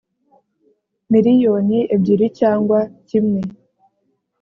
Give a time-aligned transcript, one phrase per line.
[1.11, 3.41] miliyoni ebyiri cyangwa kimwe